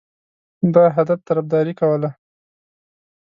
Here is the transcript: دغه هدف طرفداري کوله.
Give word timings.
دغه 0.73 0.89
هدف 0.97 1.19
طرفداري 1.29 1.73
کوله. 1.81 2.09